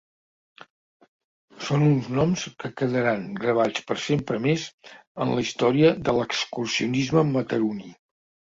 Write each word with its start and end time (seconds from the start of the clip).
Són 1.65 1.83
uns 1.87 2.07
noms 2.19 2.45
que 2.63 2.71
quedaran 2.81 3.27
gravats 3.43 3.83
per 3.91 3.99
sempre 4.07 4.41
més 4.47 4.67
en 5.27 5.35
la 5.37 5.47
història 5.47 5.95
de 6.09 6.17
l’excursionisme 6.21 7.27
mataroní. 7.37 7.97